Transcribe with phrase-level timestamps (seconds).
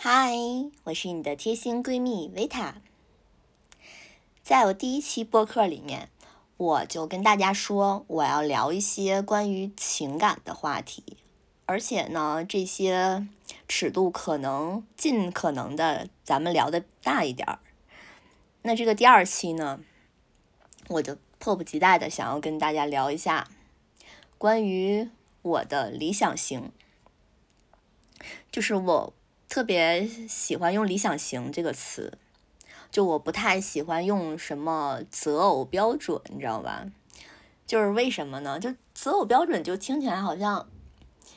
[0.00, 0.32] 嗨，
[0.84, 2.76] 我是你的贴心闺蜜维塔。
[4.44, 6.08] 在我第一期播客里面，
[6.56, 11.16] 我就跟大家说，我要聊一些关于情感的话题，
[11.66, 13.26] 而且呢，这些
[13.66, 17.58] 尺度可能尽可能的咱们聊的大一点儿。
[18.62, 19.80] 那这个第二期呢，
[20.86, 23.48] 我就迫不及待的想要跟大家聊一下
[24.38, 25.10] 关于
[25.42, 26.70] 我的理想型，
[28.52, 29.12] 就是我。
[29.48, 32.18] 特别喜欢用“理想型”这个词，
[32.90, 36.84] 就我不太喜欢用什么择偶标准，你知道吧？
[37.66, 38.60] 就是为什么呢？
[38.60, 40.68] 就择偶标准就听起来好像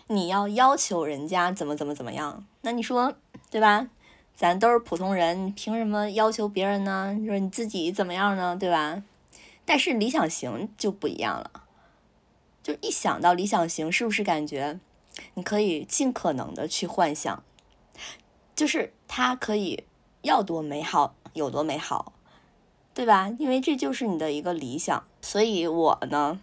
[0.08, 3.14] 你要要求人家怎么怎么怎么样，那你说
[3.50, 3.88] 对吧？
[4.36, 7.16] 咱都是普通人，凭什么要求别人呢？
[7.18, 8.58] 你说你自己怎么样呢？
[8.58, 9.04] 对吧？
[9.64, 11.64] 但是理想型就不一样了，
[12.62, 14.80] 就一想到理想型，是不是感觉
[15.36, 17.44] 你可以尽可能的去幻想？
[18.62, 19.86] 就是它可以
[20.22, 22.14] 要多美好有多美好，
[22.94, 23.36] 对吧？
[23.40, 26.40] 因为这就是你的一个理想，所以我呢，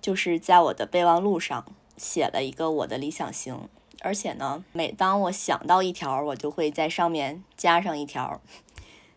[0.00, 1.66] 就是在我的备忘录上
[1.98, 3.68] 写了一个我的理想型，
[4.00, 8.40] 而且呢，每当我想到一条，我就会在上面加上一条，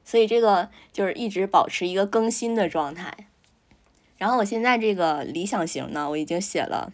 [0.03, 3.29] 所以这个就是一直保持一个更新的状态。
[4.17, 6.91] 然后我现在这个理想型呢，我已经写了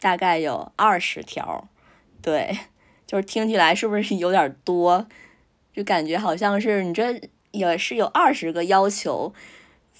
[0.00, 1.68] 大概有二十条，
[2.20, 2.58] 对。
[3.06, 5.06] 就是听起来是不是有点多？
[5.72, 9.32] 就感觉好像是你这也是有二十个要求，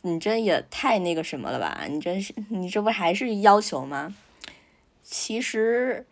[0.02, 1.84] 你这也太那个什么了吧？
[1.88, 4.14] 你这是你这不还是要求吗？
[5.02, 6.06] 其实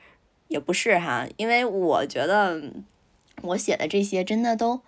[0.48, 2.60] 也不是哈，因为我觉得
[3.42, 4.80] 我写的这些真的都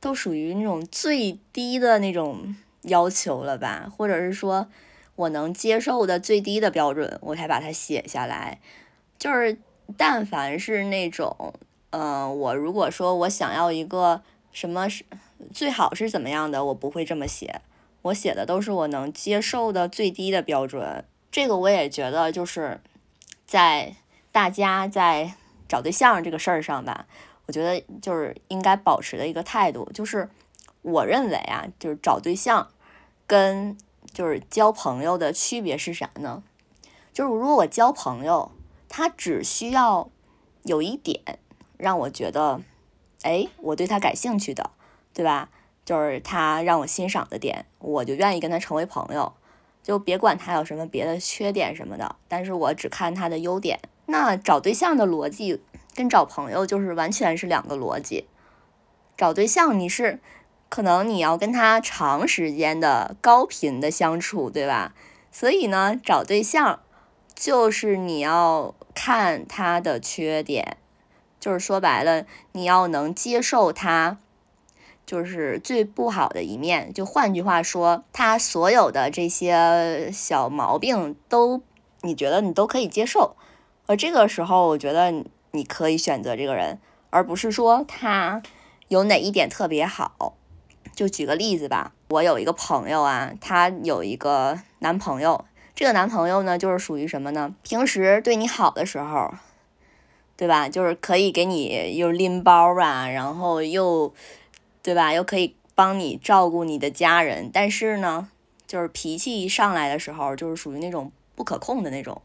[0.00, 4.68] 都属于那种最低的那种要求了吧，或者是说
[5.14, 8.60] 我能接受的最低的标准，我才把它写下来，
[9.18, 9.56] 就是。
[9.96, 11.54] 但凡是那种，
[11.90, 14.20] 嗯，我如果说我想要一个
[14.52, 15.04] 什么是
[15.52, 17.60] 最好是怎么样的，我不会这么写，
[18.02, 21.04] 我写的都是我能接受的最低的标准。
[21.30, 22.80] 这个我也觉得就是
[23.46, 23.94] 在
[24.32, 25.34] 大家在
[25.68, 27.06] 找对象这个事儿上吧，
[27.46, 30.28] 我觉得就是应该保持的一个态度，就是
[30.82, 32.68] 我认为啊，就是找对象
[33.26, 33.78] 跟
[34.12, 36.42] 就是交朋友的区别是啥呢？
[37.12, 38.50] 就是如果我交朋友。
[38.96, 40.10] 他只需要
[40.62, 41.20] 有一点
[41.76, 42.62] 让我觉得，
[43.20, 44.70] 哎，我对他感兴趣的，
[45.12, 45.50] 对吧？
[45.84, 49.34] 就是他让我欣赏的点，我就愿意跟他成为朋友。
[49.82, 53.80] 就别管他有什么别的缺点什么的，但是我只看他的优点。
[54.06, 55.60] 那找对象的逻辑
[55.94, 58.24] 跟找朋友就是完全是两个逻辑。
[59.14, 60.20] 找对象你是
[60.70, 64.94] 可能你要跟他长时间的高频的相处，对吧？
[65.30, 66.80] 所以呢，找对象。
[67.38, 70.78] 就是你要看他的缺点，
[71.38, 74.16] 就是说白了，你要能接受他，
[75.04, 76.90] 就是最不好的一面。
[76.94, 81.60] 就换句话说，他所有的这些小毛病都，
[82.00, 83.36] 你觉得你都可以接受。
[83.84, 85.12] 而这个时候，我觉得
[85.52, 86.78] 你可以选择这个人，
[87.10, 88.42] 而不是说他
[88.88, 90.34] 有哪一点特别好。
[90.94, 95.44] 就举个例子吧，我有一个朋友啊，他有一个男朋友。
[95.76, 97.54] 这个男朋友呢，就是属于什么呢？
[97.62, 99.34] 平时对你好的时候，
[100.34, 100.70] 对吧？
[100.70, 104.14] 就是可以给你又拎包啊，然后又，
[104.82, 105.12] 对吧？
[105.12, 107.50] 又可以帮你照顾你的家人。
[107.52, 108.30] 但是呢，
[108.66, 112.22] 就是脾气一上来的时候，就是属于那种不可控的那种。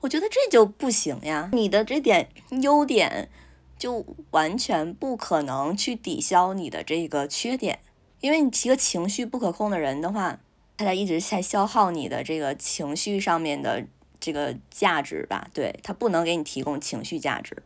[0.00, 1.48] 我觉得这就不行呀。
[1.54, 2.28] 你的这点
[2.60, 3.30] 优点，
[3.78, 7.78] 就完全不可能去抵消你的这个缺点，
[8.20, 10.40] 因为你一个情绪不可控的人的话。
[10.82, 13.86] 他在一直在消耗你的这个情绪上面的
[14.18, 17.62] 这个价值吧，对他不能给你提供情绪价值，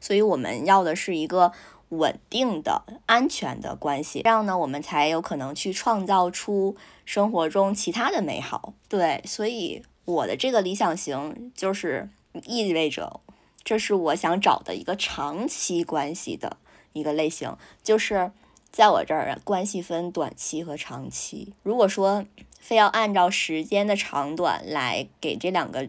[0.00, 1.52] 所以我们要的是一个
[1.88, 8.74] 稳定的、安全的关系，这样呢，我们才有可能去创造出生活中其他的美好。
[8.88, 12.08] 对，所以我的这个理想型就是
[12.44, 13.20] 意味着，
[13.64, 16.58] 这是我想找的一个长期关系的
[16.92, 18.30] 一个类型，就是。
[18.70, 21.52] 在我这儿，关系分短期和长期。
[21.62, 22.24] 如果说
[22.60, 25.88] 非要按照时间的长短来给这两个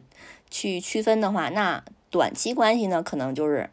[0.49, 3.69] 去区分的话，那短期关系呢，可能就是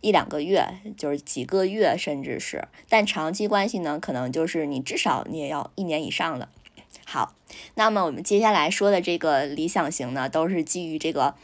[0.00, 6.48] 一两个月，就是几个月，甚至是；但长期关系呢，可能就是你至少你也要一年以上的。
[7.04, 7.34] 好，
[7.74, 11.34] 那么我们接下来说的这个理想型呢，都是基于这个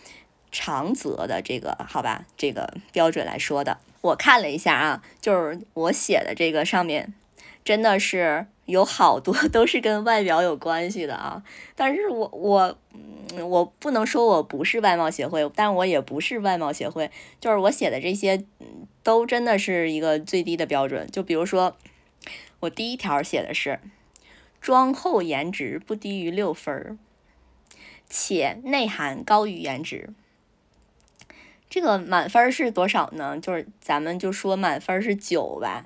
[0.59, 3.77] 长则的这个好吧这个标准来说的。
[4.01, 7.13] 我看了一下啊，就是我写的这个上面，
[7.63, 11.43] 真的是有好多 都是跟外表有关系的啊。
[11.75, 12.79] 但是我我
[13.45, 18.43] 我不能说我不是外貌协会，但我也不是外貌协会，就是我写的这些
[19.03, 21.07] 都真的是一个最低的标准。
[21.11, 21.77] 就比如说，
[22.61, 23.79] 我第一条写的是
[24.63, 26.97] 妆后颜值不低于六分儿，
[28.09, 30.11] 且内涵高于颜值。
[31.77, 33.39] 这个满分是多少呢？
[33.39, 35.85] 就是咱们就说满分是九吧，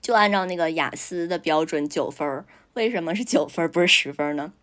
[0.00, 2.42] 就按照那个雅思的标准九分。
[2.72, 4.54] 为什么是九分不是十分呢？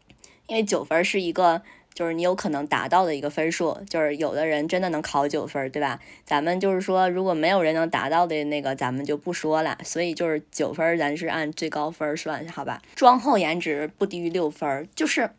[0.48, 1.62] 因为九分是一个
[1.94, 6.00] 就是你有可能达到的一个分数，就是有的人真的能考九分，对吧？
[6.26, 9.78] 咱们就是说如果没有人能达到的那个，咱们就不说了。
[9.84, 12.82] 所以就是九分，咱是按最高分算，好吧？
[12.96, 15.30] 妆后颜值不低于六分，就是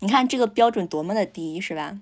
[0.00, 1.96] 你看这个标准多么的低，是吧？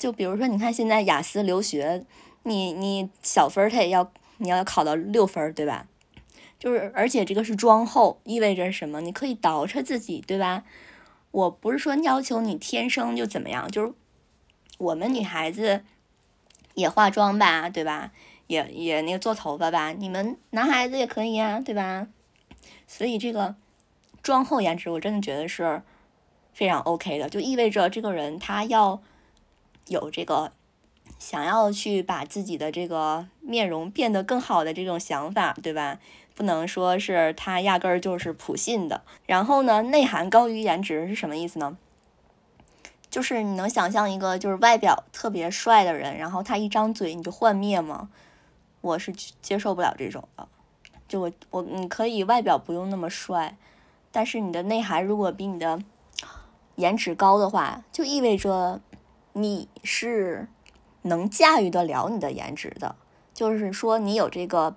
[0.00, 2.06] 就比如说，你看现在雅思留学，
[2.44, 5.86] 你你小分儿他也要你要考到六分儿，对吧？
[6.58, 9.02] 就是而且这个是妆后，意味着什么？
[9.02, 10.64] 你可以捯饬自己，对吧？
[11.32, 13.92] 我不是说要求你天生就怎么样，就是
[14.78, 15.84] 我们女孩子
[16.72, 18.12] 也化妆吧，对吧？
[18.46, 22.08] 也也那个做头发吧，你们男孩子也可以呀，对吧？
[22.86, 23.54] 所以这个
[24.22, 25.82] 妆后颜值，我真的觉得是
[26.54, 29.02] 非常 OK 的，就意味着这个人他要。
[29.88, 30.52] 有这个
[31.18, 35.98] 想要去把自己的这个面容变得更好的这种想法，对吧？
[36.34, 39.02] 不能说是他压根儿就是普信的。
[39.26, 41.76] 然后呢，内涵高于颜值是什么意思呢？
[43.10, 48.08] 就是你能想象一个就是外表特别帅的人，然后他一张嘴你就幻灭吗？
[48.80, 49.12] 我是
[49.42, 50.48] 接受不了这种的。
[51.08, 53.58] 就我我你可以外表不用那么帅，
[54.12, 55.82] 但是你的内涵如果比你的
[56.76, 58.80] 颜值高的话，就意味着。
[59.40, 60.48] 你是
[61.02, 62.96] 能驾驭得了你的颜值的，
[63.32, 64.76] 就是说你有这个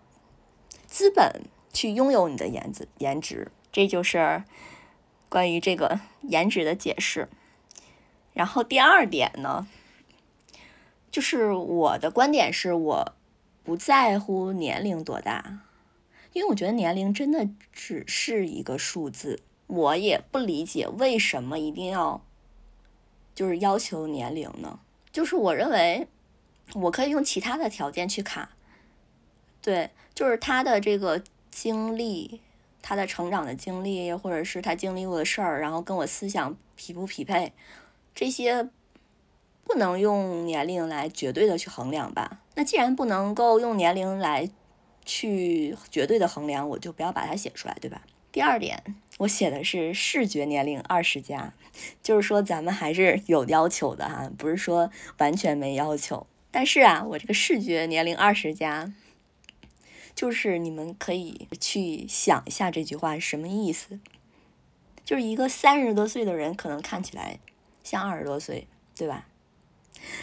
[0.86, 1.44] 资本
[1.74, 4.44] 去拥有你的颜值，颜值，这就是
[5.27, 7.27] 关于这个 颜值的解释。
[8.33, 9.68] 然后第二点呢，
[11.12, 13.13] 就是我的观点是我
[13.63, 15.60] 不在乎年龄多大，
[16.31, 22.24] 因为我觉得年龄真的只是一个数字，我也不理解为什么一定要。
[23.36, 24.80] 就是要求年龄呢，
[25.12, 26.08] 就是我认为
[26.74, 28.50] 我可以用其他的条件去卡，
[29.62, 32.42] 对，就是他的这个经历，
[32.82, 37.54] 他的成长的经历，或者是他经历过的事儿，然后跟我思想匹不匹配，
[38.14, 38.70] 这些
[39.64, 42.40] 不能用年龄来绝对的去衡量吧？
[42.56, 44.50] 那既然不能够用年龄来
[45.06, 48.02] 去绝对的衡量，我就不要把它写出来，对吧？
[48.32, 48.96] 第二点。
[49.19, 51.54] 我写的是视觉年龄二十加，
[52.01, 54.89] 就是说咱们还是有要求的哈，不是说
[55.19, 56.25] 完全没要求。
[56.50, 58.92] 但是啊，我这个视觉年龄二十加，
[60.15, 64.00] 就是你们可以去想一下这句话什么意思。
[65.06, 67.38] 就是一个三十多岁的人可能看起来
[67.83, 69.27] 像二十多岁，对吧？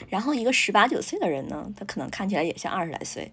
[0.08, 3.30] 然后一个十八九岁的人呢，他可能看起来也像二十来岁，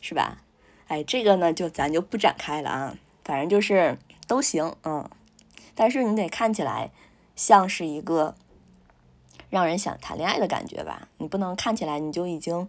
[0.00, 0.42] 是吧？
[0.88, 3.96] 哎，这个呢，就咱就不展开了啊，反正就是。
[4.30, 5.10] 都行，嗯，
[5.74, 6.92] 但是你得看起来
[7.34, 8.36] 像是一个
[9.48, 11.08] 让人想谈恋爱的感觉吧？
[11.18, 12.68] 你不能看起来你就已经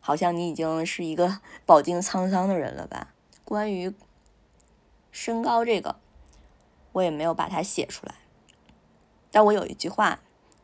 [0.00, 3.14] 好像你已经是一个 饱经沧桑的人了吧？
[3.44, 3.94] 关于
[5.12, 6.00] 身高这个，
[6.90, 8.16] 我也没有把它写出来，
[9.30, 10.18] 但我有一句话，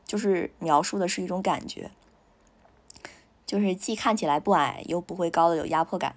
[0.04, 1.92] 就是描述的是一种感觉，
[3.46, 6.16] 就是既看起来不矮又不会高的有压迫感。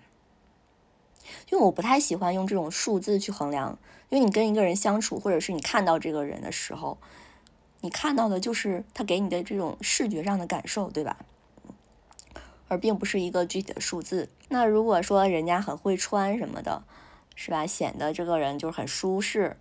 [1.50, 3.77] 因为我不太喜欢用这种数字去衡量，
[4.10, 6.98] 因为你跟一个人相处，或者是你看到这个人的时候，
[7.81, 11.17] 你看到的就是他给你的这种视觉上的感受，对吧？
[12.69, 14.29] 而并不是一个具体的数字。
[14.50, 16.84] 那如果说人家很会穿什么的，
[17.36, 17.65] 是吧？
[17.65, 19.55] 显得这个人就是很舒适，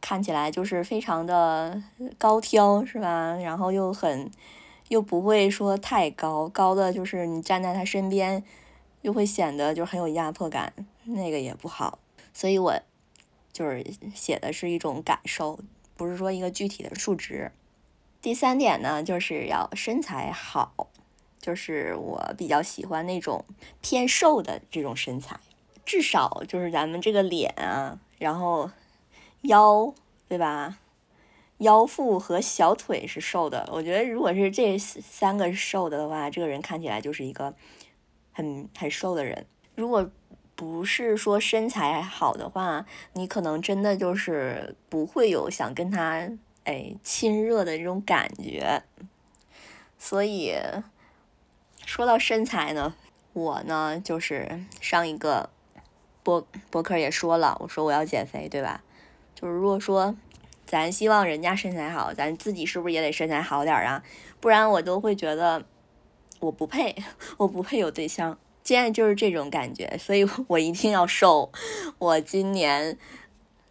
[0.00, 1.82] 看起来就是非常的
[2.18, 3.36] 高挑，是吧？
[3.36, 4.30] 然后又很
[4.88, 8.44] 又不会说太高，高的就是你站在他身边。
[9.02, 10.72] 又会显得就很有压迫感，
[11.04, 11.98] 那个也不好，
[12.34, 12.78] 所以我
[13.52, 15.58] 就是写的是一种感受，
[15.96, 17.50] 不是说一个具体的数值。
[18.20, 20.88] 第三点呢，就是要身材好，
[21.40, 23.44] 就是我比较喜欢那种
[23.80, 25.40] 偏瘦的这种身材，
[25.86, 28.70] 至少就是咱们这个脸啊，然后
[29.42, 29.94] 腰
[30.28, 30.78] 对吧？
[31.58, 37.54] 腰腹和小腿是瘦的，我觉得如果是这三个瘦的的话，这个人看起来就是一个。
[38.40, 39.44] 很很瘦的人，
[39.74, 40.10] 如果
[40.54, 46.26] 不是说身材好的话，你可能真的就是不会有想跟他
[46.64, 48.82] 哎亲热的这种感觉。
[49.98, 50.54] 所以
[51.84, 52.94] 说到身材呢，
[53.34, 55.50] 我呢就是上一个
[56.22, 58.82] 博博客也说了，我说我要减肥，对吧？
[59.34, 60.16] 就是如果说
[60.64, 64.02] 咱希望人家身材好，咱自己是不是也得身材好点儿啊？
[64.40, 65.66] 不然我都会觉得
[66.40, 66.96] 我不配，
[67.36, 68.38] 我不配有对象。
[68.62, 71.50] 现在就是这种感觉，所以我一定要瘦。
[71.98, 72.96] 我今年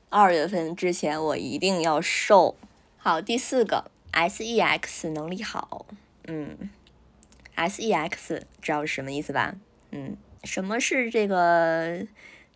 [0.09, 2.55] 二月份之前，我一定要瘦。
[2.97, 5.85] 好，第四个，sex 能力好，
[6.27, 6.69] 嗯
[7.55, 9.55] ，sex 知道是什么意思吧？
[9.91, 12.05] 嗯，什么是这个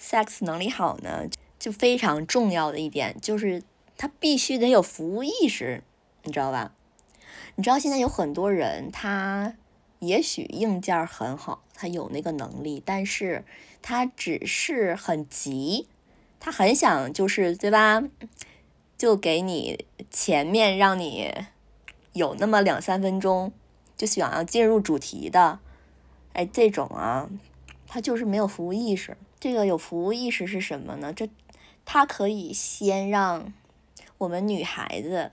[0.02, 1.28] sex 能力好呢？
[1.58, 3.64] 就非常重要的一点就是
[3.96, 5.82] 他必须得有服务意识，
[6.24, 6.74] 你知道吧？
[7.56, 9.56] 你知道现在有很多人他。
[10.06, 13.44] 也许硬件很好，他有那个能力，但是
[13.82, 15.88] 他只是很急，
[16.40, 18.04] 他很想就是对吧？
[18.98, 21.34] 就给你前面让你
[22.14, 23.52] 有那么两三分钟，
[23.98, 25.60] 就想要进入主题的，
[26.34, 27.30] 哎，这种啊，
[27.88, 29.18] 他就是没有服务意识。
[29.40, 31.12] 这个有服务意识是什么呢？
[31.12, 31.28] 这
[31.84, 33.52] 他可以先让
[34.20, 35.32] 我们女孩子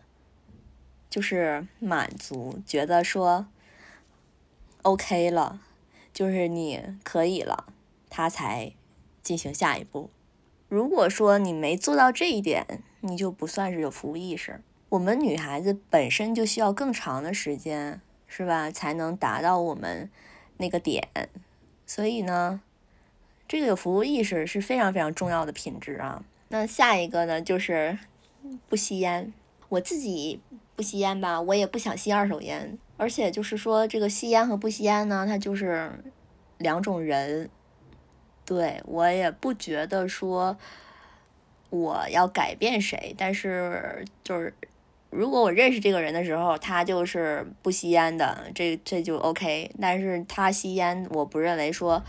[1.08, 3.46] 就是满足，觉得说。
[4.82, 5.60] OK 了，
[6.12, 7.66] 就是你可以了，
[8.08, 8.72] 他才
[9.22, 10.10] 进行下一步。
[10.68, 14.60] 如果说你没做到这一点，你就不算是有服务意识。
[14.88, 18.70] 我们女孩子本身就需要更长的时间，是吧？
[18.70, 20.10] 才能达到我们
[20.56, 21.08] 那个点。
[21.86, 22.60] 所以呢，
[23.46, 26.24] 这个有服务意识是非常非常重要的品质啊。
[26.48, 27.98] 那下一个呢，就是
[28.68, 29.32] 不吸烟。
[29.68, 30.40] 我自己
[30.74, 32.78] 不吸烟吧，我也不想吸二手烟。
[33.00, 35.90] 而且就是说，这个吸烟和不吸烟呢，它就是
[36.58, 37.48] 两种人。
[38.44, 40.56] 对我也不觉得说
[41.70, 44.52] 我要改变谁，但是就是
[45.08, 49.70] 如果我认识这个人的时候，他就是不吸烟的，这这就 OK。
[49.80, 52.02] 但是他吸烟，我不认为说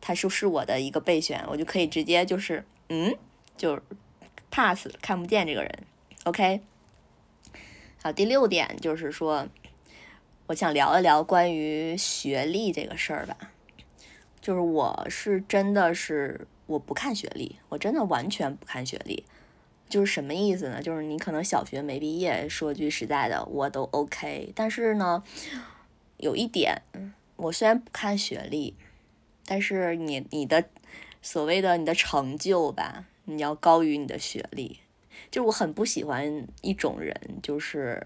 [0.00, 3.16] 他是是我的一个备选，我就可以直接就是嗯，
[3.56, 3.80] 就
[4.50, 5.72] pass 看不见这个人。
[6.24, 6.60] OK。
[8.02, 9.46] 好，第六点就是说。
[10.50, 13.36] 我想聊一聊关于学历这个事儿吧，
[14.40, 19.24] 就是我是真的是我不看学历，我真的完全不看学历，
[19.88, 20.82] 就是什么意思呢？
[20.82, 24.52] 就是你可能小学没毕业，说句实在的，我都 OK。
[24.56, 25.22] 但是呢，
[26.16, 26.82] 有一点，
[27.36, 28.74] 我虽然不看学历，
[29.46, 30.64] 但是你你的
[31.22, 34.80] 所谓的你的成就吧，你要高于你的学历。
[35.30, 38.04] 就我很不喜欢一种人，就是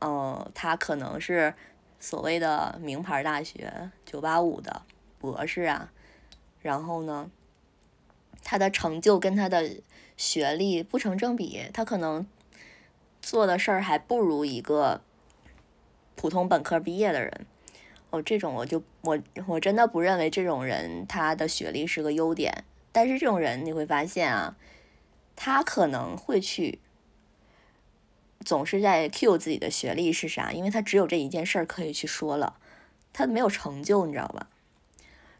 [0.00, 1.54] 嗯，他可能是。
[1.98, 4.82] 所谓的名牌大学、九八五的
[5.18, 5.90] 博士啊，
[6.60, 7.30] 然后呢，
[8.44, 9.76] 他的成就跟他的
[10.16, 12.26] 学历不成正比，他可能
[13.20, 15.00] 做的事儿还不如一个
[16.14, 17.46] 普通本科毕业的人。
[18.10, 22.64] 哦，这种我就我我真的不认为这种人他的学历是个优点。
[22.92, 24.56] 但是这种人你会发现啊，
[25.34, 26.78] 他可能会去。
[28.44, 32.58] 总是在 cue 自己的学历是啥，因为他只有这一件事儿可以去说了，
[33.12, 34.48] 他没有成就，你知道吧？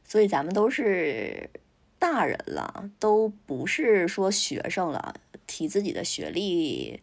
[0.05, 1.51] 所以咱们都是
[1.99, 5.15] 大人了，都不是说学生了，
[5.47, 7.03] 提自己的学历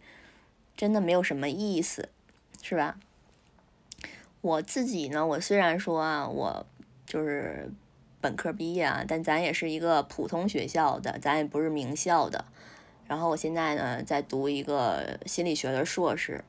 [0.76, 2.10] 真的没有什么意思，
[2.62, 2.98] 是吧？
[4.42, 6.66] 我自己呢，我虽然说啊，我
[7.06, 7.72] 就是
[8.20, 12.46] 本科毕业啊，但咱也是一个普通学校的，咱也不是名校的。
[13.08, 16.44] 然后我现在呢，在读一个心理学的硕士。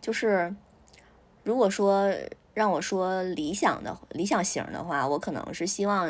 [0.00, 0.54] 就是
[1.42, 2.10] 如果说
[2.54, 6.08] 让我说理想的理想型的话，我可能是希望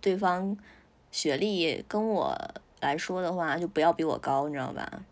[0.00, 0.56] 对方
[1.10, 2.38] 学历跟我
[2.80, 5.02] 来说的话，就不要比我高，你知道吧？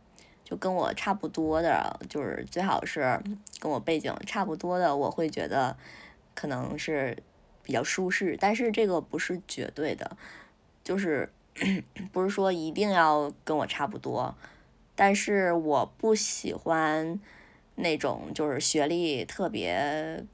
[0.44, 3.20] 就跟我差不多的，就是最好是
[3.58, 5.76] 跟我背景差不多的，我会觉得
[6.34, 7.16] 可能是
[7.62, 8.36] 比较舒适。
[8.40, 10.16] 但是这个不是绝对的，
[10.84, 11.30] 就是。
[12.12, 14.34] 不是说一定要跟我差不多，
[14.94, 17.20] 但是我不喜欢
[17.74, 20.24] 那种就是学历特别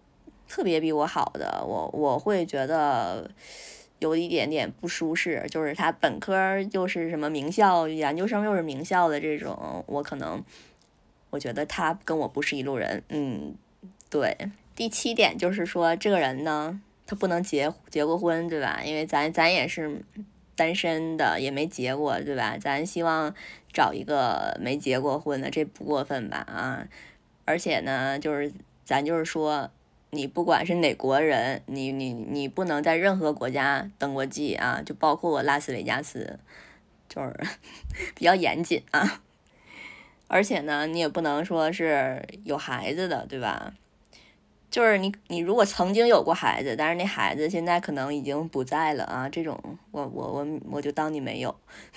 [0.48, 3.30] 特别比我好的，我我会觉得
[3.98, 5.44] 有一点点不舒适。
[5.50, 10.42] 就是他本科又是什么名校，研究生又是名校的这种，我可能
[11.30, 13.02] 我觉得他跟我不是一路人。
[13.08, 13.54] 嗯，
[14.08, 14.36] 对。
[14.76, 18.80] 第七点就是说，这个人呢，他不能结结过婚，对吧？
[18.84, 20.02] 因为咱咱也是。
[20.56, 22.56] 单身的也没结过，对吧？
[22.58, 23.34] 咱希望
[23.72, 26.38] 找一个没结过婚的，这不过分吧？
[26.38, 26.88] 啊！
[27.44, 28.50] 而且呢，就是
[28.84, 29.70] 咱就是说，
[30.10, 36.38] 你不管是哪国人，你你你不能在任何国家登过记啊，就包括拉斯维加斯，
[37.08, 37.34] 就是
[38.16, 39.20] 比较严谨啊。
[40.28, 43.74] 而且呢，你也不能说是有孩子的，对吧？
[44.68, 49.58] 就是你，你如果曾经有过孩子，但是那孩子现在可能已经不在了啊，这种
[49.90, 51.54] 我我我我就当你没有。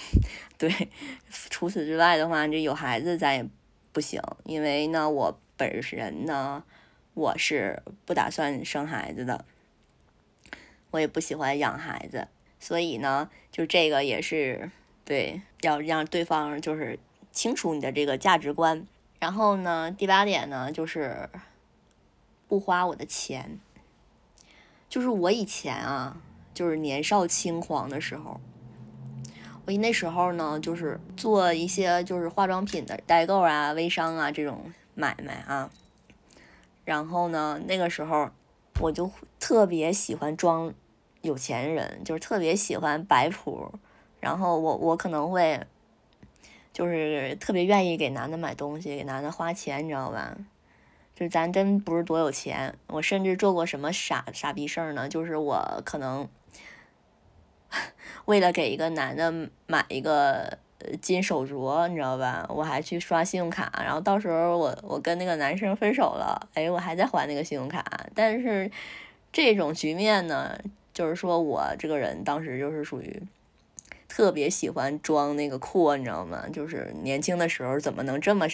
[0.57, 0.71] 对，
[1.49, 3.45] 除此之外的话，这有孩子咱也
[3.91, 6.63] 不行，因为呢，我本人呢，
[7.15, 9.43] 我是不打算生孩子的，
[10.91, 12.27] 我也不喜欢养孩子，
[12.59, 14.69] 所以呢，就这个也是
[15.03, 16.97] 对，要让对方就是
[17.31, 18.85] 清楚你的这个价值观。
[19.19, 21.27] 然后呢，第八点呢，就是。
[22.49, 23.59] 不花我的钱，
[24.89, 26.17] 就是我以前啊，
[26.51, 28.41] 就是年少轻狂的时候，
[29.65, 35.69] 我那时候呢，就是做一些就是化妆品的代购啊、微商啊这种买卖啊。
[36.83, 38.31] 然后呢，那个时候
[38.79, 40.73] 我就特别喜欢装
[41.21, 43.71] 有钱人，就是特别喜欢摆谱。
[44.19, 45.65] 然后我我可能会
[46.73, 50.35] 就是特别愿意给男的买东西，给男的花钱，你知道吧？
[51.19, 55.09] 就咱真不是多有钱，我甚至做过什么傻傻逼事儿呢？
[55.09, 56.25] 就是我可能
[58.23, 60.57] 为了给一个男的买一个
[61.01, 62.45] 金手镯，你知道吧？
[62.47, 67.83] 我还去刷信用卡，然后到时候我我跟那个男生分手了，哎，我还在还那个信用卡。
[68.15, 68.71] 但是
[69.33, 70.57] 这种局面呢，
[70.93, 73.21] 就是说我这个人当时就是属于。
[74.09, 76.43] 特别喜欢装那个阔，你知道吗？
[76.51, 78.47] 就是年轻的时候怎么能这么，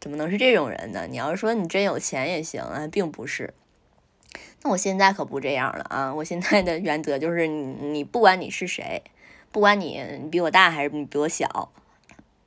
[0.00, 1.06] 怎么能是这种人呢？
[1.08, 3.54] 你要是说你真有钱也行啊，并不是。
[4.62, 6.12] 那我现在可不这样了啊！
[6.12, 9.04] 我现在的原则就是，你不管你是谁，
[9.52, 11.70] 不管你你比我大还是你比我小，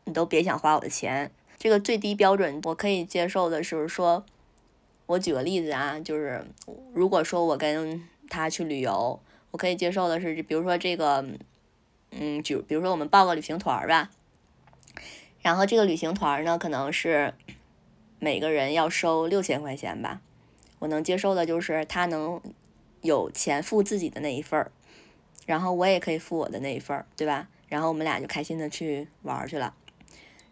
[0.03, 1.31] 你都别想花我的钱。
[1.57, 4.25] 这个最低标准我可以接受的是说，
[5.05, 6.45] 我举个例子啊，就是
[6.93, 9.17] 如果说我跟他去旅游，
[9.51, 11.25] 我可以接受的是，比如说这个。
[12.11, 14.09] 嗯，就比如说我们报个旅行团吧，
[15.41, 17.33] 然后这个旅行团呢，可能是
[18.19, 20.21] 每个人要收六千块钱吧。
[20.79, 22.41] 我能接受的就是他能
[23.01, 24.71] 有钱付自己的那一份儿，
[25.45, 27.47] 然后我也可以付我的那一份儿，对吧？
[27.69, 29.73] 然后我们俩就开心的去玩去了。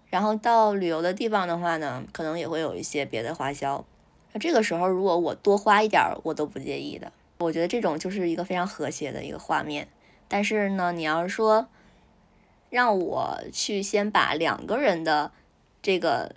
[0.09, 3.85] 然后到旅游的地方的话呢，可能也会有一些别的花销。
[4.31, 7.11] 那这个时候如果我多花一点儿，我都不介意的。
[7.39, 9.87] 我觉得这种就是一个非常和谐的一个画面。
[10.29, 11.67] 但是呢，你要是说
[12.69, 15.31] 让我去先把两个人的
[15.81, 16.31] 这个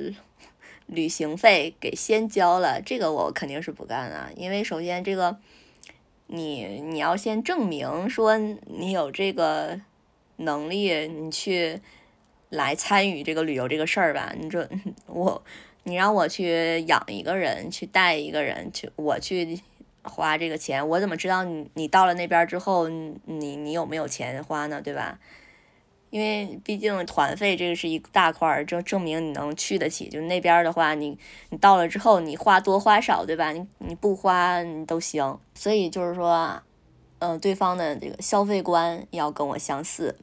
[0.87, 4.31] 旅行费给先交了，这个我肯定是不干啊。
[4.35, 5.37] 因为首先这个
[6.29, 9.79] 你你要先证明说你有这个
[10.37, 11.81] 能力，你去
[12.49, 14.35] 来参与这个旅游这个事儿吧。
[14.41, 14.67] 你说
[15.07, 15.45] 我
[15.83, 19.61] 你让我去养一个人，去带一个人，去我去。
[20.05, 24.81] 花这个钱，我怎么知道你你到了那边之后，你你有没有钱花呢？
[24.83, 25.19] 对吧？
[26.11, 30.11] 因为毕竟团费这个是一大块儿，证证明你能去得起。
[30.11, 33.53] 就那边的话，你你到了之后，你花多花少，对吧？
[33.53, 35.39] 你你不花你都行。
[35.55, 36.63] 所以就是说，
[37.21, 40.17] 嗯，对方的这个消费观要跟我相似。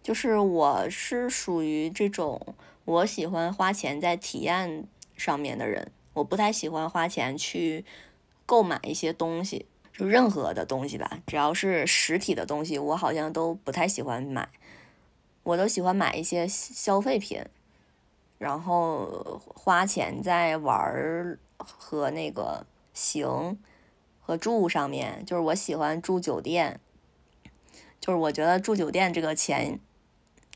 [0.00, 4.84] 就是我是属于这种我喜欢花钱在体验
[5.16, 7.84] 上面的人，我不太喜欢花钱去。
[8.48, 14.48] 购买一些东西，就任何的东西吧，只要是实体的东西，我好像都不太喜欢买。
[15.42, 17.44] 我都喜欢买一些消费品，
[18.38, 23.58] 然后花钱在玩儿和那个行
[24.18, 25.22] 和住上面。
[25.26, 26.80] 就是我喜欢住酒店，
[28.00, 29.78] 就是我觉得住酒店这个钱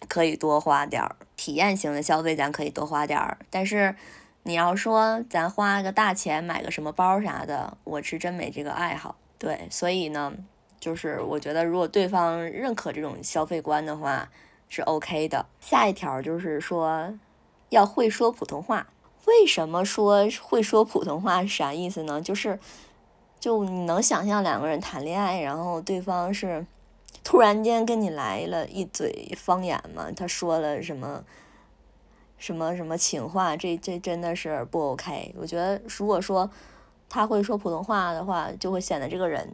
[0.09, 3.94] 可以多花点儿，体验型的消费咱可以多花点儿，但是。
[4.44, 9.14] 你要说咱花个大钱买个什么包啥的，我是真没这个爱好。
[9.38, 10.33] 对，所以呢，
[10.81, 14.28] 就是我觉得如果对方认可这种消费观的话，
[14.68, 15.46] 是 OK 的。
[15.61, 17.12] 下一条就是说
[17.68, 18.88] 要会说普通话。
[19.26, 22.20] 为什么说会说普通话是啥意思呢？
[22.20, 22.59] 就是
[23.38, 26.66] 就你能想象两个人谈恋爱，然后对方是
[27.22, 30.09] 突然间跟你来了一嘴方言吗？
[30.16, 31.24] 他说了什么？
[32.42, 35.33] 什么什么情话，这这真的是不 OK。
[35.38, 36.50] 我觉得如果说
[37.09, 39.48] 他会说普通话的话，就会显得这个人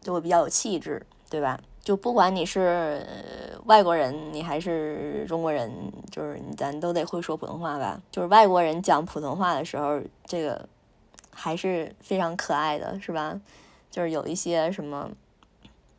[0.00, 1.58] 就会比较有气质，对吧？
[1.82, 3.04] 就不管你是
[3.64, 5.72] 外国人，你还是中国人，
[6.08, 8.00] 就是咱都得会说普通话吧。
[8.12, 10.68] 就是外国人讲普通话的时候，这个
[11.32, 13.40] 还是非常可爱的，是吧？
[13.90, 15.10] 就是有一些什么，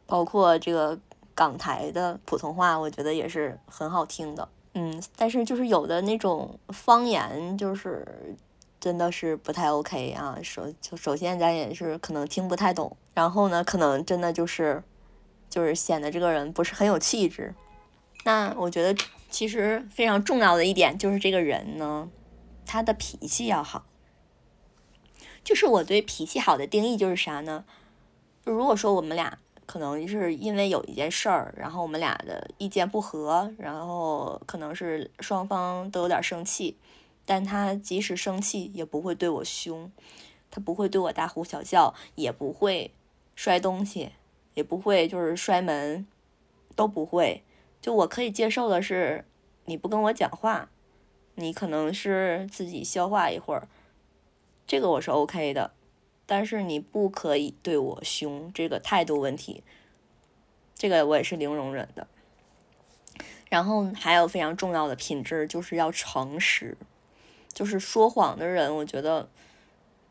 [0.06, 0.98] 包括这个
[1.36, 4.48] 港台的普通话，我觉得也是很好听的。
[4.74, 8.36] 嗯，但是就是有的那种方言，就是
[8.80, 10.38] 真的是不太 OK 啊。
[10.42, 14.82] 首就首先咱也是可能听不太懂，然后呢，可能真的就是
[15.50, 17.54] 就是显得这个人不是很有气质。
[18.24, 22.10] 那我觉得其实非常重要的一点就是这个人呢，
[22.66, 23.86] 他的脾气要好。
[25.44, 27.66] 就是我对脾气好的定义就是啥呢？
[28.46, 36.78] 如果说我们俩可能是因为有一件事儿，然后我们俩的意见不合，然后可能是双方都有点生气，
[37.26, 39.90] 但他即使生气也不会对我凶，
[40.50, 42.92] 他不会对我大呼小叫，也不会
[43.36, 44.12] 摔东西，
[44.56, 46.06] 也不会就是摔门，
[46.76, 47.44] 都不会。
[47.82, 49.26] 就我可以接受的是，
[49.66, 50.70] 你不跟我讲话，
[51.36, 53.70] 你可能是自己消化一会儿，
[54.68, 55.72] 这个我是 OK 的。
[56.32, 59.66] 但是你不可以对我凶，这个态度问题，
[60.76, 62.08] 这个我也是零容忍的。
[63.50, 66.78] 然后还有非常重要的品质，就是要诚实。
[67.52, 69.28] 就是说谎的人，我觉得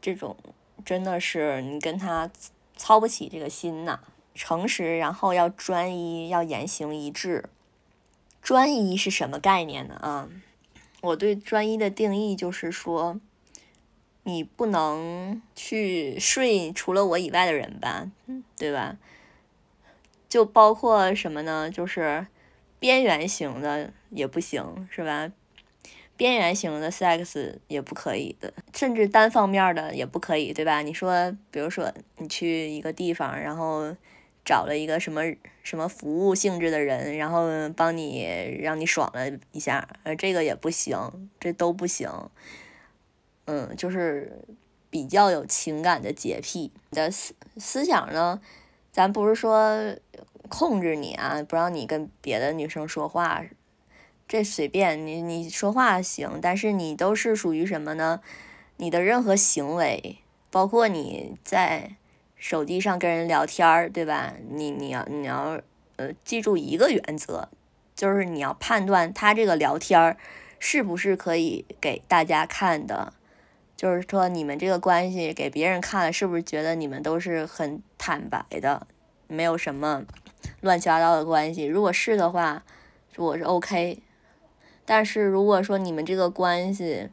[0.03, 0.37] 这种
[0.85, 2.31] 真的是你跟他
[2.77, 4.01] 操不起这个心呐。
[4.35, 7.47] 诚实，然后要专一，要言行一致。
[8.43, 9.95] 专一是什么概念呢？
[9.95, 10.29] 啊，
[11.01, 13.19] 我对专一的定义就是说。
[14.25, 18.11] 你不能去睡除了我以外的人吧，
[18.59, 18.97] 对吧？
[20.29, 21.71] 就包括什么呢？
[21.71, 22.27] 就是
[22.79, 25.33] 边缘型的也不行，是吧？
[26.17, 30.83] 边缘型的 sex 也不可以的，甚至单方面的也不可以，对吧？
[30.83, 33.97] 你说，比如说你去一个地方，然后
[34.45, 35.23] 找了一个什么
[35.63, 42.11] 什么服务性质的人，然后帮你让你爽了一下，呃，这个也不行，这都不行。
[43.51, 44.45] 嗯，就是
[44.91, 48.41] 比较有情感的洁癖你的思思想呢，
[48.93, 49.97] 咱不是说
[50.49, 53.43] 控制你啊，不让你跟别的女生说话，
[54.29, 58.21] 这随便你你说话行，但是你都是属于什么呢？
[58.77, 61.97] 你的任何行为，包括你在
[62.37, 64.35] 手机上跟人聊天儿，对吧？
[64.49, 65.61] 你你要你要
[65.97, 67.49] 呃记住一个原则，
[67.97, 70.17] 就是你要判断他这个聊天儿
[70.61, 73.13] 是不是可以给大家看的。
[73.81, 78.87] 就是说，你们这个关系给别人看了，是不是觉得你们都是很坦白的，
[79.27, 80.05] 没有什么
[80.61, 81.65] 乱七八糟的关系？
[81.65, 82.63] 如果是的话，
[83.17, 84.03] 我是 OK。
[84.85, 87.09] 但是如果说你们这个关系，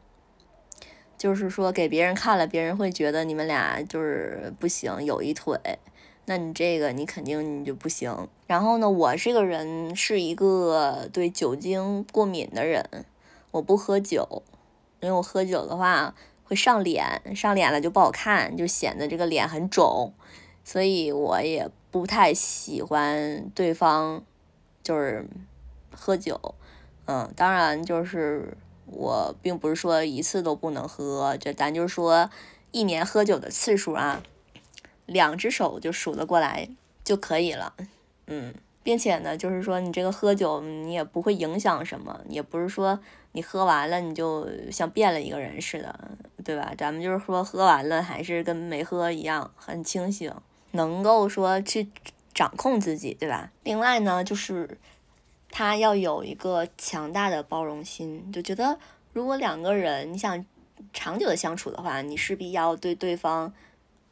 [1.16, 5.58] 就是说给别人看了，别人会觉得你们俩就是不行，有一腿，
[6.26, 8.28] 那你这个你肯定你就不行。
[8.46, 13.06] 然后呢，我这个人是一个对酒精过敏的人，
[13.52, 14.42] 我不喝酒，
[15.00, 16.14] 因为我喝酒的话。
[16.48, 20.14] 会上脸，上脸了就不好看，就显得这个脸很肿，
[20.64, 24.24] 所以我也不太喜欢对方
[24.82, 25.28] 就是
[25.94, 26.54] 喝酒，
[27.04, 28.56] 嗯，当然就是
[28.86, 32.30] 我并不是说一次都不能喝，就咱就是说
[32.70, 34.22] 一年喝酒的次数啊，
[35.04, 36.70] 两只手就数得过来
[37.04, 37.74] 就可以了，
[38.26, 38.54] 嗯。
[38.82, 42.98] 并且呢，就是说你这个喝酒，你也不会影响什么，也不是说
[43.32, 46.10] 你喝完了你就像变了一个人似的，
[46.44, 46.72] 对吧？
[46.78, 50.32] 咱们就是说喝完了还是跟没喝一样，很清醒，
[50.72, 51.88] 能够说去
[52.32, 53.50] 掌控自己，对吧？
[53.64, 54.78] 另外呢，就是
[55.50, 58.78] 他要有一个强大的包容心，就觉得
[59.12, 60.44] 如果两个人你想
[60.92, 63.52] 长久的相处的话，你势必要对对方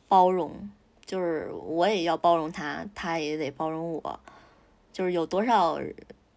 [0.09, 0.71] 包容，
[1.07, 4.21] 就是我也要包容他，他也得包容我。
[4.97, 5.79] 就是有多少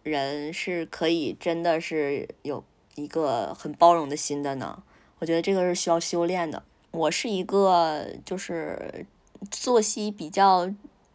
[0.02, 2.62] 人是可以真的是有
[2.94, 4.82] 一个很包容的心的呢？
[5.18, 6.62] 我觉得这个是需要修炼的。
[6.90, 9.06] 我是一个就是
[9.50, 10.70] 作息比较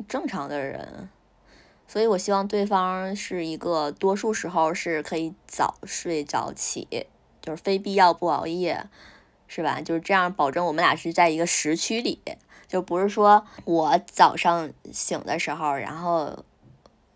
[0.07, 1.07] 正常的人，
[1.87, 7.05] 所以我希望对方是一个多数时候是可以早睡早起，
[7.39, 8.87] 就是非必要不熬夜，
[9.47, 9.79] 是吧？
[9.81, 12.19] 就是这样保证我们俩是在一个时区里，
[12.67, 16.43] 就不是说我早上醒的时候，然后。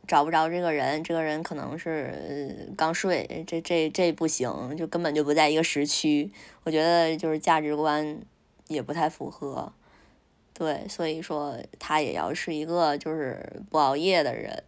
[0.10, 6.32] 找不着这个人，这个人可能是刚睡，这这这不行，就根本就不在一个时区。
[6.64, 8.20] 我觉得就是价值观
[8.68, 9.72] 也不太符合，
[10.52, 14.64] 对，所以说他也要是一个就是不熬夜的人。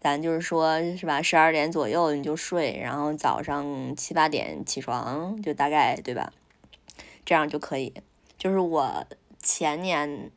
[0.00, 1.20] 咱就是说，是吧？
[1.20, 6.32] 十二点左右你就睡，然后早上七八点起床，就大概对吧？
[7.24, 7.92] 这样就可以。
[8.38, 9.04] 就是我
[9.42, 10.30] 前年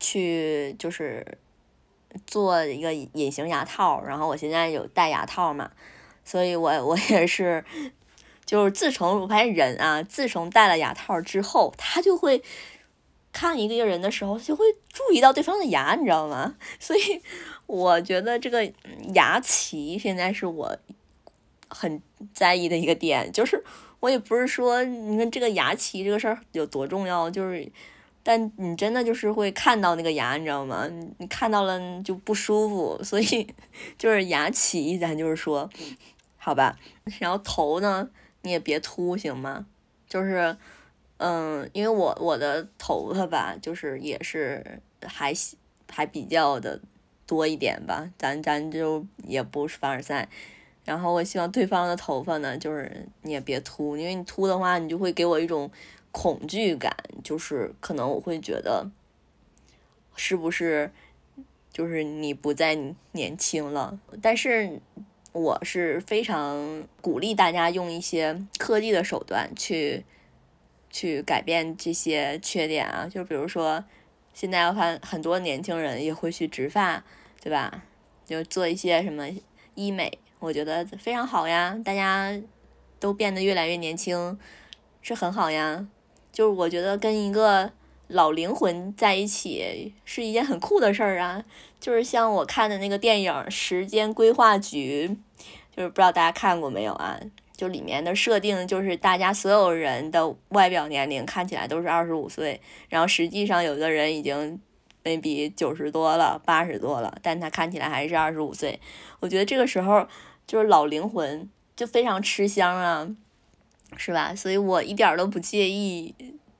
[0.00, 1.38] 去就是。
[2.26, 5.70] 做一个隐形牙套，然后我现在有戴牙套嘛，
[6.24, 7.64] 所以我 我也是，
[8.44, 12.42] 就是自从我发现人啊，自从戴了牙套之后，他就会
[13.32, 16.56] 看一个人的时候，就会注意到对方的牙，你知道吗？
[16.80, 17.22] 所以
[17.66, 18.70] 我觉得这个
[19.14, 20.76] 牙齐现在是我
[21.68, 22.02] 很
[22.34, 23.62] 在意的一个点，就是
[24.00, 27.70] 我也不是说你看这个牙齐这个事儿有多重要，就是。
[28.22, 30.86] 但你真的就是会看到那个牙，你知道吗？
[31.18, 33.54] 你看到了就不舒服，所以
[33.96, 35.68] 就是牙齐，咱就是说，
[36.36, 36.78] 好吧。
[37.18, 38.10] 然后头呢，
[38.42, 39.66] 你也别秃，行吗？
[40.08, 40.56] 就是，
[41.16, 45.32] 嗯，因为我我的头发吧，就是也是还
[45.90, 46.80] 还比较的
[47.26, 50.28] 多一点吧，咱咱就也不是凡尔赛。
[50.84, 55.70] 然后我希望对方的头发呢，就是你也别秃，因为你秃的话，你就会给我一种
[56.10, 58.90] 恐惧感，就是可能我会觉得
[60.16, 60.90] 是不是
[61.72, 62.78] 就是你不再
[63.12, 63.98] 年轻了。
[64.20, 64.80] 但是
[65.32, 70.04] 我是非常鼓励大家用一些科技的手段去。
[70.92, 73.84] 去改变这些缺点啊，就比如说，
[74.34, 77.04] 现在我看很多年轻人也会去植发，
[77.40, 77.84] 对吧？
[78.26, 79.28] 就做一些什么
[79.76, 81.78] 医美，我觉得非常好呀。
[81.84, 82.36] 大家
[82.98, 84.36] 都变得越来越年轻，
[85.00, 85.86] 是很好呀。
[86.32, 87.70] 就是我觉得跟一个
[88.08, 91.44] 老灵魂在一起是一件很酷的事儿啊。
[91.78, 95.08] 就是像我看的那个电影《时间规划局》，
[95.76, 97.20] 就是不知道大家看过没有啊？
[97.56, 104.58] 就里面的设定就是大家所有人的外表年龄看起来都是二十五岁，然后实际上有的人已经
[105.04, 108.80] maybe 九十多了、八十多了，但他看起来还是二十五岁。
[109.20, 110.06] 我觉得这个时候
[110.50, 113.08] 就是老灵魂就非常吃香啊，
[113.96, 114.34] 是吧？
[114.34, 116.12] 所以我一点都不介意，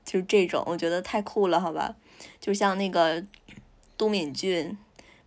[0.04, 1.96] 就是这种，我觉得太酷了，好吧？
[2.38, 3.24] 就像那个
[3.96, 4.78] 都敏俊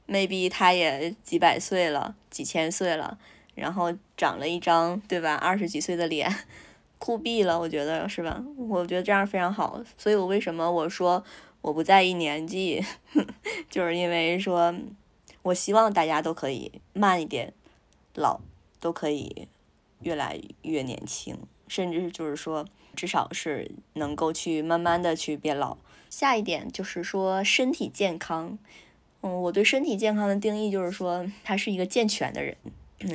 [0.07, 3.17] ，maybe 他也几百岁了、几千岁了。
[3.53, 5.35] 然后长了一张，对吧？
[5.35, 6.33] 二十几岁的脸，
[6.99, 8.41] 酷毙了，我觉得是吧？
[8.57, 11.21] 我觉得这样非常好，所以我为什么我说
[11.59, 12.81] 我不在意年纪，
[13.69, 14.73] 就是因为说，
[15.41, 17.53] 我希望大家都可以慢一点
[18.15, 18.39] 老，
[18.83, 19.47] 都可以
[20.01, 21.37] 越来越年轻，
[21.69, 25.77] 甚至就是说，至少是能够去慢慢的去变老。
[26.09, 28.59] 下一点就是说身体健康，
[29.21, 32.57] 嗯，我对身体健康的定义就是说，他是一个健全的人。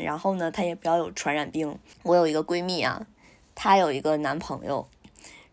[0.02, 1.78] 然后呢，他也不要有传染病。
[2.02, 3.06] 我有一个闺蜜啊，
[3.54, 4.88] 她有一个男朋友，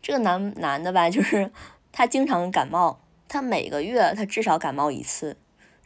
[0.02, 1.52] 这个男男的吧，就是
[1.92, 5.36] 他经常感冒，他每个月他至少感冒一次。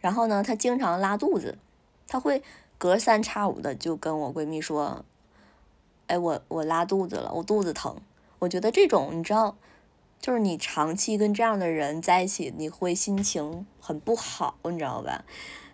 [0.01, 1.57] 然后呢，他经常拉肚子，
[2.07, 2.41] 他会
[2.79, 5.05] 隔三差五的就跟我闺蜜说
[6.07, 7.95] ：“哎，我我拉肚子了，我肚子疼。”
[8.39, 9.57] 我觉得这种你知道，
[10.19, 15.25] 就是你长期跟这样的人在一起，你会心情很不好，你知道吧？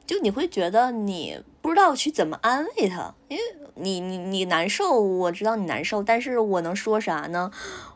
[0.07, 3.43] 就你会觉得你不知道去怎么安慰他，因为
[3.75, 7.51] 你你你难受，我知道你难受，但是我能说啥呢？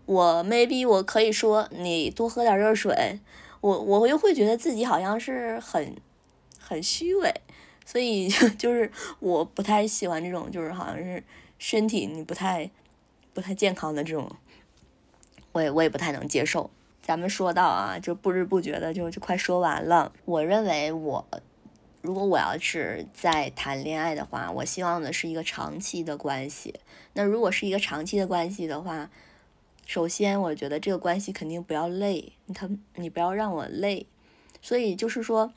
[0.05, 3.19] 我 maybe 我可以说你多喝点热水，
[3.61, 5.95] 我我又会觉得自己好像是很
[6.59, 7.33] 很虚伪，
[7.89, 11.23] 所以就 就是我不太喜欢这种就是好像是
[11.57, 12.69] 身体你不太
[13.33, 14.29] 不太健康的这种，
[15.53, 16.69] 我也我也不太能接受。
[17.01, 21.25] 咱们说到啊，就不知不觉的就就快说完了，我认为我。
[22.01, 26.75] 如果我要是在谈恋爱的话，我希望的是一个长期的关系。
[27.13, 29.09] 那如果是一个长期的关系的话，
[29.85, 34.05] 首先我觉得这个关系肯定不要累，他你不要让我累。
[34.61, 35.51] 所以就是说，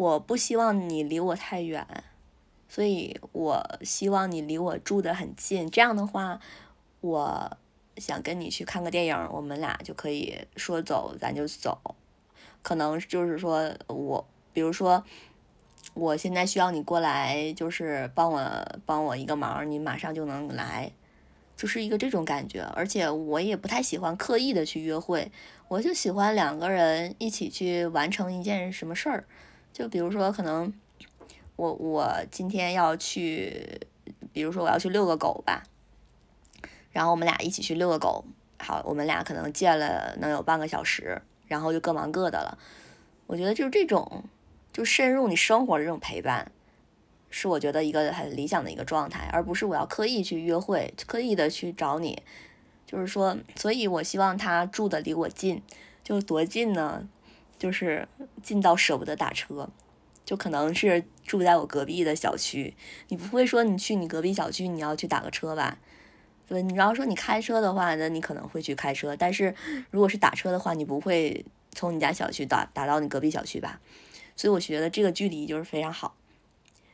[0.00, 1.86] 我不希望你离我太远，
[2.70, 5.70] 所以我希望你离我住得很近。
[5.70, 6.40] 这样的话，
[7.02, 7.58] 我
[7.98, 11.78] 想跟你去看个电影，我们俩就可以说走咱就走。
[12.62, 15.04] 可能就是说我，比如说。
[15.94, 18.40] 我现在需要你过来，就是帮我
[18.86, 20.92] 帮我一个忙，你马上就能来，
[21.56, 22.62] 就是一个这种感觉。
[22.74, 25.32] 而且我也不太喜欢刻意的去约会，
[25.66, 29.24] 我就喜欢两个人一起去完成一件什么事儿。
[29.72, 30.72] 就比如说，可能
[31.56, 33.80] 我我今天要去，
[34.32, 35.62] 比如说我要去遛个狗吧，
[36.92, 38.24] 然后我们俩一起去遛个狗。
[38.58, 42.58] 好，我们俩可能见了能有半个小时，然后就各忙各的了。
[43.26, 44.24] 我觉得就是这种。
[44.72, 46.52] 就深入你生活的这种陪伴，
[47.28, 52.22] 是我觉得一个很理想的一个状态，而不是我要刻意去约会，刻意的去找你。
[52.86, 55.60] 就是说，所以我希望他住的离我近，
[56.04, 57.08] 就多近呢？
[57.60, 58.08] 就是
[58.42, 59.68] 近到舍不得打车，
[60.24, 62.74] 就可能是住在我隔壁的小区。
[63.08, 65.78] 你不会说你去你隔壁小区你要去打个车吧？
[66.48, 69.14] 对，你要说你开车的话，那你可能会去开车。
[69.14, 69.54] 但是
[69.90, 73.78] 如果是打车的话，你不会从你家小区打打到你隔壁小区吧？
[74.34, 76.16] 所以我觉得这个距离就是非常好，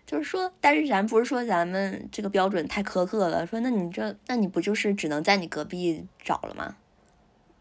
[0.04, 6.76] 就是说，但是咱不是说咱们这个标准太苛刻了，说那你这那你不就是只能在你隔壁找了吗？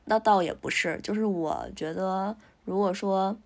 [0.06, 3.38] 那倒也不是，就是我觉得如果说，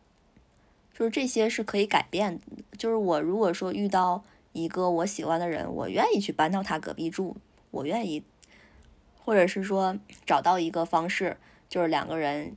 [0.92, 2.40] 就是这些是可以改变，
[2.78, 7.38] 就是我如果说遇到一个我喜欢的人，我愿意去搬到他隔壁住，
[7.70, 8.24] 我愿意，
[9.24, 11.38] 或者是说找到一个方式，
[11.70, 12.56] 就是两个人。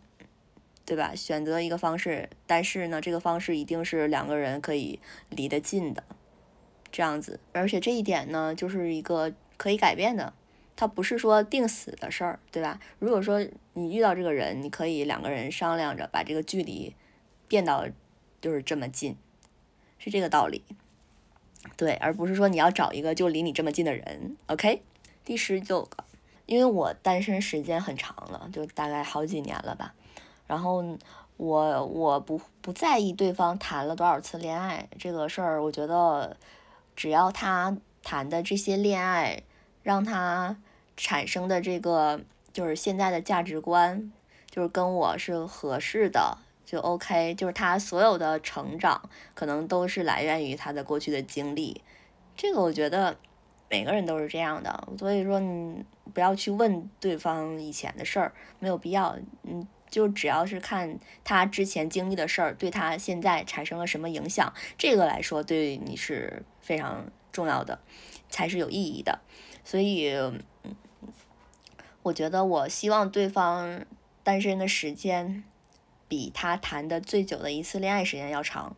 [0.84, 1.14] 对吧？
[1.14, 4.98] 选择一个方式，但是呢，这个方式一定是两个人可以
[5.30, 6.02] 离得近的，
[6.90, 7.38] 这样子。
[7.52, 10.34] 而且这一点呢，就是一个可以改变的，
[10.74, 12.80] 它不是说定死的事儿，对吧？
[12.98, 16.94] 如果说你遇到这个人，你可以两个人商量着把这个距离
[17.46, 17.86] 变到
[18.40, 19.16] 就是这么近，
[19.98, 20.64] 是这个道理。
[21.76, 24.36] 对，而不是说你要找一个就离你这么近的人。
[24.46, 24.82] OK，
[25.24, 26.04] 第十九个，
[26.46, 29.94] 因为我单身时间很长了，就大概好几年了吧。
[30.48, 30.84] 然后
[31.36, 36.36] 我我不不在意对方谈了多少次恋爱这个事儿，我觉得
[36.96, 39.42] 只要他谈的这些恋爱
[39.82, 40.56] 让他
[40.96, 42.20] 产生的这个
[42.52, 44.12] 就是现在的价值观，
[44.50, 46.38] 就是跟我是合适的。
[46.64, 51.82] 就 OK，就是他所有的成长可能都是来源于他的过去的经历，
[52.34, 53.14] 这个我觉得
[53.68, 67.78] 每个人都是这样的，所以说你不要去问对方以前的事儿，没有必要，嗯，就只要是看他之前经历的事儿对他现在产生了什么影响，这个来说对你是非常重要的，
[68.30, 69.18] 才是有意义的，
[69.64, 70.12] 所以，
[72.02, 73.84] 我觉得我希望对方
[74.22, 75.44] 单身的时间。
[76.08, 78.76] 比他谈的最久的一次恋爱时间要长，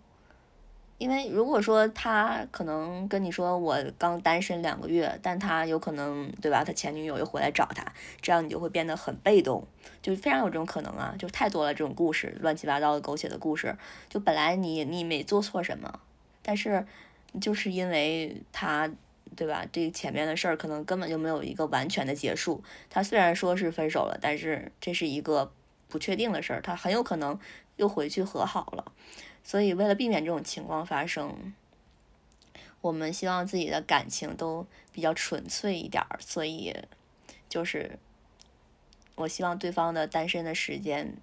[0.99, 6.63] 因为如果说他可能跟你说我刚单身两个月，但他有可能对吧？
[6.63, 7.85] 他前女友又回来找他，
[8.23, 9.67] 这样你就会变得很被动，
[10.01, 13.77] 就非常有这种可能啊，就太多了这种故事，乱七八糟的狗血的故事。
[14.09, 15.99] 就本来你你没做错什么，
[16.41, 16.87] 但是
[17.41, 18.89] 就是因为他
[19.35, 19.67] 对吧？
[19.73, 22.63] 这前面的事儿可能根本就没有一个完全的结束。
[22.89, 25.53] 他虽然说是分手了，但是这是一个。
[25.87, 27.39] 不确定的事儿，他很有可能
[27.77, 28.91] 又回去和好了，
[29.45, 31.55] 所以为了避免这种情况发生，
[32.81, 36.75] 我们希望自己的感情都比较纯粹一点儿，所以
[37.49, 37.97] 就是
[39.15, 41.15] 我希望对方的单身的时间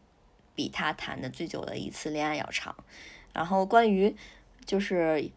[0.55, 2.73] 比他谈的最久的一次恋爱要长。
[3.33, 4.15] 然后关于
[4.65, 5.29] 就是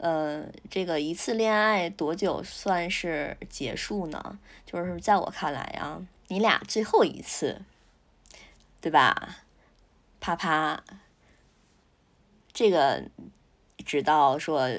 [0.00, 4.38] 呃这个一次恋爱多久算是结束呢？
[4.66, 7.62] 就是在我看来啊，你俩最后一次。
[8.82, 9.44] 对吧？
[10.20, 10.82] 啪啪，
[12.50, 13.04] 这个
[13.84, 14.70] 直到说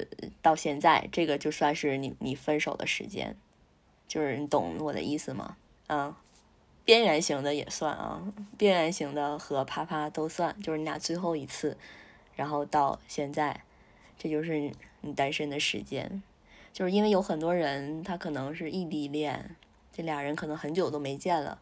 [0.42, 3.36] 到现在，这个就算是你你分手的时间，
[4.08, 5.56] 就是你懂我的意思吗？
[5.86, 6.12] 嗯，
[6.84, 8.20] 边缘型的也算啊，
[8.58, 11.76] 边缘型的和啪啪都算，就是你俩最后一次，
[12.34, 13.62] 然后到现在，
[14.18, 14.72] 这就是
[15.02, 16.22] 你单身的时间，
[16.72, 19.54] 就是因为有很多人他可能是异地恋，
[19.92, 21.58] 这俩人可能很久都没见了。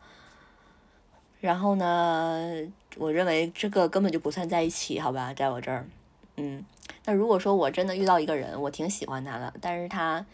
[1.41, 2.55] 然后呢，
[2.97, 5.87] 我认为这个根本就不算在一起，好吧，在我这儿，
[6.37, 6.63] 嗯，
[7.07, 10.25] 那如果说我真的遇到一个人，我挺喜欢他的，但是他，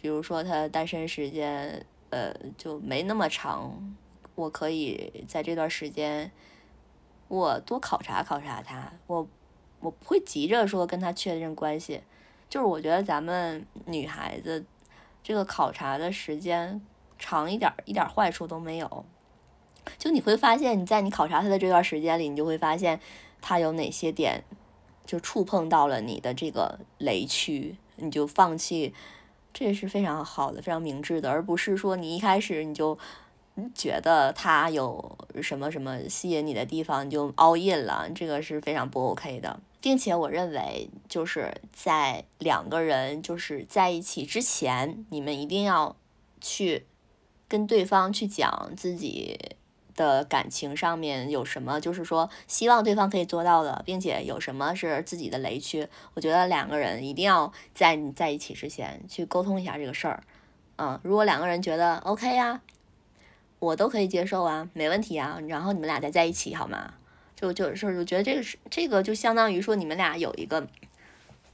[0.00, 3.96] 比如说他单身时间，呃，就没那么长，
[4.36, 6.30] 我可以在这段时间，
[7.26, 9.26] 我多考察考察他，我
[9.80, 12.02] 我不会急着说跟他确认关系，
[12.48, 14.64] 就是我觉得咱们女孩子
[15.22, 16.80] 这个考察的时间
[17.18, 19.04] 长一点，一点坏处都没有。
[19.96, 23.00] 就你会发现，你在你考察他的这段时间里，你就会发现
[23.40, 24.44] 他有哪些点
[25.06, 28.94] 就触碰到了你的这个雷区，你就放弃，
[29.52, 32.98] 这是非常好的、非常明智的，而不是说你一开始你就
[33.74, 45.96] 觉得他有什么什么吸引你的地方，你就 all in 了，这个是非常不 OK 的，并且我认为就是在两个人就是在一起之前，你们一定要
[46.40, 46.86] 去
[47.46, 49.56] 跟对方去讲自己。
[49.98, 60.22] 的感情上面有什么，就是说希望对方可以做到的，并且有什么是自己的雷区，我觉得两个人一定要在你在一起之前去沟通一下这个事儿。
[60.76, 62.60] 嗯，如果两个人觉得 OK 呀，
[63.58, 66.94] 我都可以接受啊，没问题啊，然后你们俩再在一起好吗？
[67.40, 70.66] 就就是我觉得这个是这个就相当于说你们俩有一个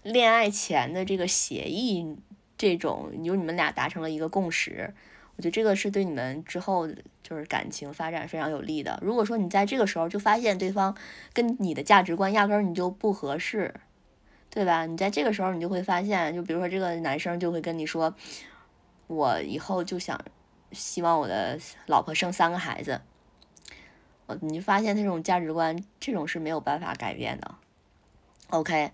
[0.03, 2.17] 恋爱前的这个协议，
[2.57, 4.95] 这种就你们俩达成了一个共识。
[5.37, 6.89] 我觉得这个是对你们之后
[7.23, 8.99] 就是感情发展非常有利的。
[9.03, 10.97] 如果说你在这个时候就发现对方
[11.35, 13.75] 跟你的价值观压根儿你就不合适，
[14.49, 14.87] 对吧？
[14.87, 18.15] 你在这个时候你就会发现，就比如说这个男生就会跟你说，
[19.09, 20.19] 我以后就想
[20.73, 23.01] 希望我的老婆生三个孩子，
[24.27, 27.55] 呃，你发现这种价值观这种是没有办法改变的。
[28.51, 28.91] OK，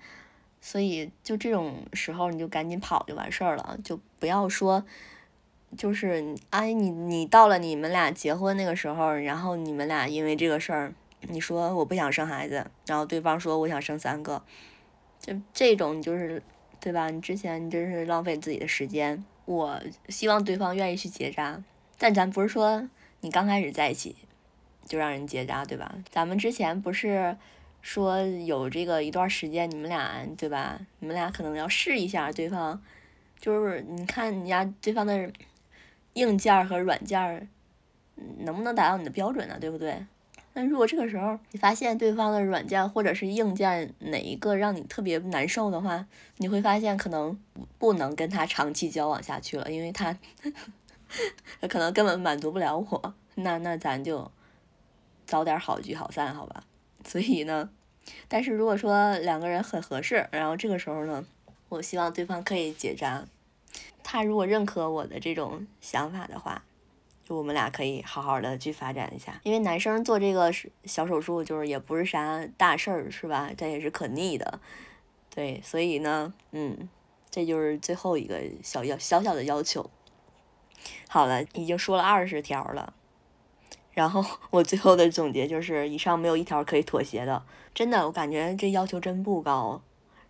[0.61, 4.85] 所以就这种时候你就赶紧跑就完事儿了，就不要说。
[5.79, 10.93] 就是哎，你你到了你们俩结婚那个时候，然后你们俩因为这个事儿，
[11.29, 14.43] 你说我不想生孩子，然后对方说我想生三个，
[15.21, 16.43] 就这种就是
[16.81, 17.09] 对吧？
[17.11, 19.25] 你之前你真是浪费自己的时间。
[19.45, 21.63] 我希望对方愿意去结扎，
[21.99, 22.89] 但咱不是说
[23.21, 24.17] 你刚开始在一起
[24.91, 25.95] 就让人结扎，对吧？
[26.11, 27.37] 咱们之前不是
[27.81, 30.79] 说有这个一段时间，你们俩对吧？
[30.99, 32.83] 你们俩可能要试一下对方，
[33.41, 35.33] 就是你看人家对方的。
[36.15, 37.49] 硬件和软件
[38.39, 39.57] 能不能达到你的标准呢？
[39.61, 40.05] 对不对？
[40.55, 46.05] 那如果这个时候你发现对方的软件或者是硬件哪一个让你特别难受的话，
[46.39, 47.39] 你会发现可能
[47.79, 50.13] 不能跟他长期交往下去了，因为他
[51.61, 53.15] 他 可能根本满足不了我。
[53.37, 54.29] 那那咱就
[55.31, 56.65] 早点好聚好散，好吧？
[57.07, 57.71] 所以呢，
[58.27, 61.25] 但是如果说两个人很合适，然后这个时候呢，
[61.69, 63.25] 我希望对方可以结扎。
[64.03, 66.65] 他如果认可我的这种想法的话。
[67.23, 70.53] 就我们俩可以好好的去发展一下，因为男生做这个
[70.85, 73.53] 小手术就是也不是啥大事儿，是吧？
[73.57, 74.59] 这也是可逆的，
[75.33, 76.89] 对，所以呢，嗯，
[77.31, 79.89] 这就是最后一个小要小小的要求。
[81.07, 82.95] 好了，已经说了二十条了，
[83.93, 87.43] 然后 我最后的总结就是，以上没有一条可以妥协的，
[87.75, 89.81] 真的，我感觉这要求真不高，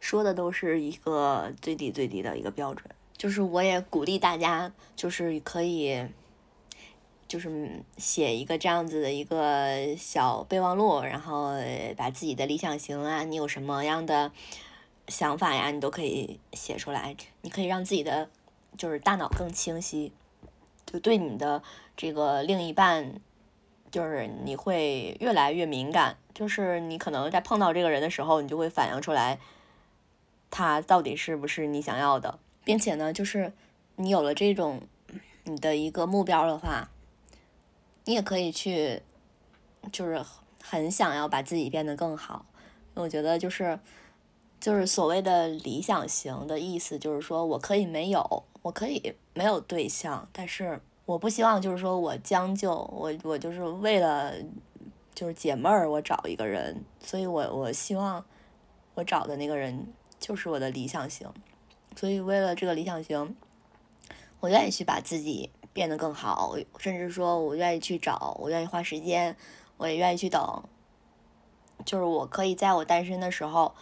[0.00, 2.84] 说的都是一个最低最低的一个标准，
[3.16, 6.06] 就是我也鼓励大家，就是可以。
[7.28, 11.52] 就是写一个这样子的一个小备忘录，然后
[11.96, 14.32] 把自己的理想型啊，你有什么样的
[15.06, 17.14] 想法呀，你都可以写出来。
[17.42, 18.28] 你可以让自己的
[18.76, 20.10] 就是大脑更清晰，
[20.84, 21.62] 就对你的
[21.96, 23.20] 这个另一半，
[23.90, 26.16] 就是你会越来越敏感。
[26.34, 29.38] 就是你可能在碰到这个人的时候，你就会反映出来，
[30.50, 33.52] 他到底是不是你想要的，并且呢，就是
[33.96, 34.82] 你有了这种
[35.44, 36.90] 你的一个目标的话。
[38.06, 39.02] 你也可以去，
[39.92, 40.24] 就是
[40.60, 42.46] 很想要把自己变得更好。
[42.94, 43.78] 我觉得就是，
[44.58, 50.80] 就是所谓的理想型的意思，就是说我可以没有，我可以没有对象，但是
[51.10, 54.32] 我不希望就是说我将就，我我就是为了
[55.12, 58.24] 就是解闷儿，我找一个人，所以我我希望
[58.94, 61.26] 我找的那个人就是我的理想型，
[61.96, 63.34] 所以为了这个理想型，
[64.38, 65.50] 我愿意去把自己。
[65.72, 69.36] 变得更好，甚至说我愿意去找，我愿意花时间，
[69.76, 70.64] 我也愿意去等。
[71.84, 73.72] 就是我可以在我单身的时候，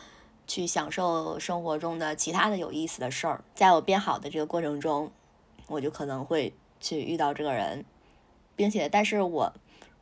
[0.47, 3.43] 去享受生活中的其他的有意思的事儿。
[3.55, 5.11] 在我变好的这个过程中，
[5.66, 7.85] 我就可能会去遇到这个人，
[8.57, 9.55] 并且，但是我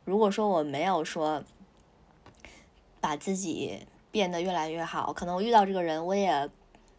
[0.05, 1.43] 如果说我没有说
[2.99, 6.49] 把自己变得越来越好，可能我遇到这个人我也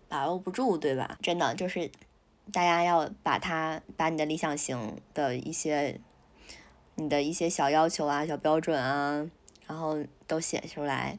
[0.09, 1.19] 把握不住，对吧？
[1.23, 1.91] 真的就是。
[2.51, 6.01] 大家要把它，把你的理想型的一些，
[6.95, 9.29] 你的一些小要求啊、小标准啊，
[9.67, 11.19] 然后都写出来，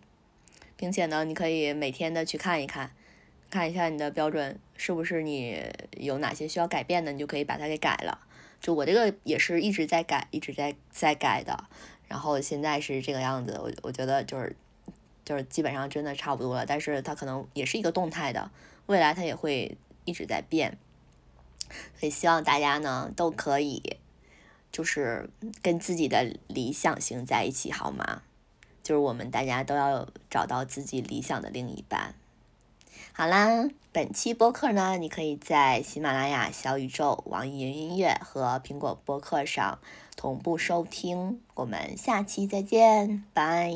[0.76, 2.96] 并且呢，你可以每天的去看一看，
[3.52, 5.64] 看一下你的标准是不是你
[5.98, 8.18] 有哪些需要改变的，你就可以把它给改了。
[8.60, 11.66] 就我这个也是一直在改，一直在在改的，
[12.08, 14.56] 然后现在是这个样子，我我觉得就是
[15.24, 18.52] 就是基本上真的差不多了，但是它可能也是一个动态的，
[18.88, 20.78] 未来它也会一直在变。
[22.00, 23.98] 所以希望大家呢都可以，
[24.72, 25.30] 就是
[25.62, 28.24] 跟自己的理想型在一起，好吗？
[28.82, 32.16] 就是我们大家都要找到自己理想的另一半。
[33.20, 39.78] 好啦，本期播客呢，你可以在喜马拉雅、小宇宙、网易云音乐和苹果播客上
[40.16, 41.42] 同步收听。
[41.54, 43.74] 我们下期再见，拜。